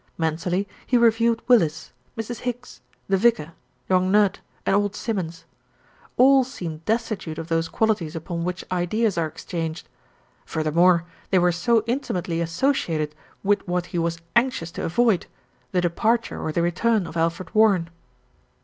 Mentally 0.17 0.67
he 0.87 0.97
reviewed 0.97 1.43
Willis, 1.47 1.91
Mrs. 2.17 2.39
Higgs, 2.39 2.81
the 3.07 3.17
vicar, 3.17 3.51
young 3.87 4.11
Nudd 4.11 4.39
and 4.65 4.75
old 4.75 4.95
Simmons; 4.95 5.45
all 6.17 6.43
seemed 6.43 6.83
destitute 6.85 7.37
of 7.37 7.49
those 7.49 7.69
qualities 7.69 8.15
upon 8.15 8.43
which 8.43 8.65
ideas 8.71 9.15
are 9.15 9.27
exchanged. 9.27 9.87
Furthermore, 10.43 11.05
they 11.29 11.37
were 11.37 11.51
so 11.51 11.83
intimately 11.85 12.41
associated 12.41 13.13
with 13.43 13.67
what 13.67 13.85
he 13.93 13.99
was 13.99 14.17
anxious 14.35 14.71
to 14.71 14.85
avoid, 14.85 15.27
the 15.71 15.81
departure 15.81 16.41
or 16.41 16.51
the 16.51 16.63
return 16.63 17.05
of 17.05 17.15
Alfred 17.15 17.53
Warren. 17.53 17.87